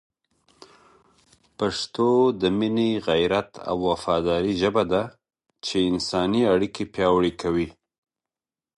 [1.57, 2.09] پښتو
[2.41, 5.03] د مینې، غیرت او وفادارۍ ژبه ده
[5.65, 7.69] چي انساني اړیکي پیاوړې کوي.